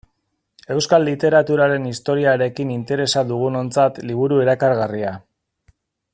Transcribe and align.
Euskal 0.75 1.03
literaturaren 1.09 1.85
historiarekin 1.89 2.71
interesa 2.77 3.23
dugunontzat 3.33 4.01
liburu 4.09 4.41
erakargarria. 4.47 5.13